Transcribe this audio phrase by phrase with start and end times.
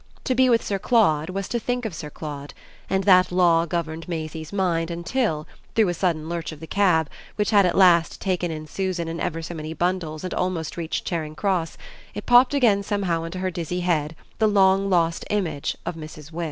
[0.23, 2.55] To be with Sir Claude was to think of Sir Claude,
[2.89, 7.51] and that law governed Maisie's mind until, through a sudden lurch of the cab, which
[7.51, 11.35] had at last taken in Susan and ever so many bundles and almost reached Charing
[11.35, 11.77] Cross,
[12.15, 16.31] it popped again somehow into her dizzy head the long lost image of Mrs.
[16.31, 16.39] Wix.